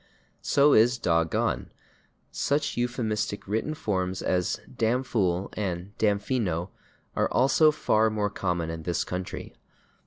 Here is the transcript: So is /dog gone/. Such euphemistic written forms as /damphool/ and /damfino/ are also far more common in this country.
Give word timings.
So 0.41 0.73
is 0.73 0.97
/dog 0.97 1.29
gone/. 1.29 1.71
Such 2.31 2.75
euphemistic 2.75 3.47
written 3.47 3.75
forms 3.75 4.23
as 4.23 4.59
/damphool/ 4.67 5.49
and 5.53 5.95
/damfino/ 5.99 6.69
are 7.15 7.29
also 7.31 7.69
far 7.69 8.09
more 8.09 8.31
common 8.31 8.71
in 8.71 8.81
this 8.81 9.03
country. 9.03 9.53